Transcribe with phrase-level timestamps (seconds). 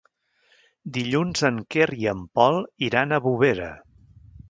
[0.95, 2.61] Dilluns en Quer i en Pol
[2.91, 3.73] iran a Bovera.